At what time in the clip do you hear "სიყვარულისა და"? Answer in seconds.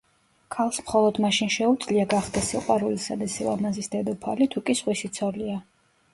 2.55-3.29